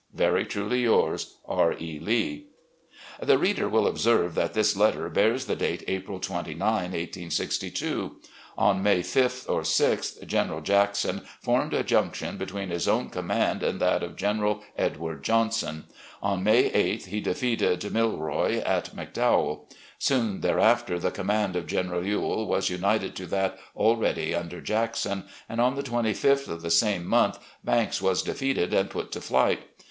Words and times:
"'Very 0.15 0.45
truly 0.47 0.81
yours, 0.81 1.35
"'R. 1.45 1.73
E, 1.73 1.99
Lee.' 1.99 2.47
"The 3.21 3.37
reader 3.37 3.69
will 3.69 3.85
observe 3.85 4.33
that 4.33 4.55
this 4.55 4.75
letter 4.75 5.07
bears 5.09 5.45
the 5.45 5.55
date 5.55 5.83
'April 5.87 6.19
29, 6.19 6.57
1862.' 6.59 8.15
On 8.57 8.81
May 8.81 9.03
5th 9.03 9.47
or 9.47 9.61
6th, 9.61 10.25
General 10.25 10.61
Jackson 10.61 11.21
formed 11.39 11.75
a 11.75 11.83
junction 11.83 12.37
between 12.37 12.69
his 12.71 12.87
own 12.87 13.11
command 13.11 13.61
and 13.61 13.79
that 13.79 14.01
of 14.01 14.15
General 14.15 14.63
Edward 14.75 15.23
Johnson; 15.23 15.85
on 16.19 16.43
May 16.43 16.71
8th, 16.71 17.05
he 17.05 17.21
defeated 17.21 17.83
Milroy 17.93 18.07
ARMY 18.07 18.07
LIFE 18.07 18.07
OF 18.07 18.17
ROBERT 18.17 18.43
THE 18.43 18.71
YOUNGER 18.71 18.89
73 18.89 19.01
at 19.03 19.13
McDowell. 19.13 19.59
Soon 19.99 20.41
thereafter, 20.41 20.99
the 20.99 21.11
command 21.11 21.55
of 21.55 21.67
General 21.67 22.03
Ewell 22.03 22.47
was 22.47 22.69
tinited 22.69 23.13
to 23.13 23.27
that 23.27 23.59
already 23.75 24.33
under 24.33 24.61
Jackson, 24.61 25.25
and 25.47 25.61
on 25.61 25.75
the 25.75 25.83
25th 25.83 26.47
of 26.47 26.63
the 26.63 26.71
same 26.71 27.05
month 27.05 27.37
Banks 27.63 28.01
was 28.01 28.23
defeated 28.23 28.73
and 28.73 28.89
put 28.89 29.11
to 29.11 29.21
flight. 29.21 29.59